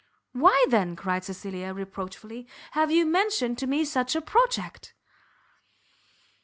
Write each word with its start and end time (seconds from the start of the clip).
"Why, 0.31 0.65
then," 0.67 0.95
cried 0.95 1.23
Cecilia, 1.25 1.75
reproachfully, 1.75 2.47
"have 2.71 2.89
you 2.89 3.05
mentioned 3.05 3.59
to 3.59 3.67
me 3.67 3.85
such 3.85 4.15
a 4.15 4.19
project?" 4.23 4.95